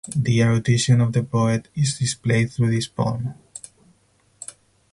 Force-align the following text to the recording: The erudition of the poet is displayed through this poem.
The 0.17 0.41
erudition 0.41 0.99
of 0.99 1.13
the 1.13 1.21
poet 1.21 1.67
is 1.75 1.99
displayed 1.99 2.51
through 2.51 2.71
this 2.71 2.87
poem. 2.87 3.35